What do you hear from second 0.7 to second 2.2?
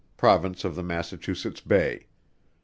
the Massachusetts Bay.